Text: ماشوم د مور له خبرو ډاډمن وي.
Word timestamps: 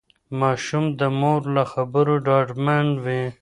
ماشوم 0.39 0.85
د 0.99 1.01
مور 1.19 1.41
له 1.55 1.63
خبرو 1.71 2.15
ډاډمن 2.27 2.87
وي. 3.03 3.23